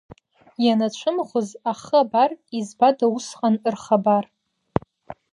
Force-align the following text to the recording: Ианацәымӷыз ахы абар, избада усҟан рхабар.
Ианацәымӷыз 0.65 1.49
ахы 1.71 1.97
абар, 2.03 2.31
избада 2.59 3.05
усҟан 3.15 3.55
рхабар. 3.73 4.25